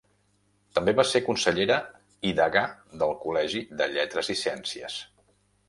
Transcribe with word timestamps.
També 0.77 0.93
va 0.99 1.03
ser 1.09 1.21
consellera 1.27 1.77
i 2.31 2.33
degà 2.41 2.65
del 3.03 3.15
Col·legi 3.29 3.63
de 3.83 3.91
Lletres 3.95 4.33
i 4.39 4.41
Ciències. 4.43 5.01